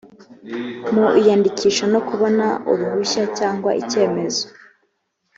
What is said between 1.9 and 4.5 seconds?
no kubona uruhushya cyangwa icyemezo